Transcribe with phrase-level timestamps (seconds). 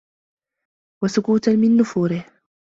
[1.03, 2.25] وَسُكُوتًا مِنْ نُفُورِهِ